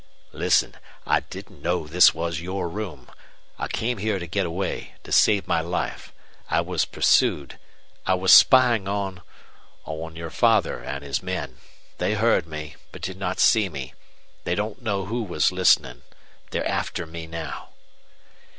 [0.33, 0.75] "Listen.
[1.05, 3.11] I didn't know this was your room.
[3.59, 6.11] I came here to get away to save my life.
[6.49, 7.59] I was pursued.
[8.07, 9.21] I was spying on
[9.85, 11.59] on your father and his men.
[11.99, 13.93] They heard me, but did not see me.
[14.43, 16.01] They don't know who was listening.
[16.49, 17.69] They're after me now."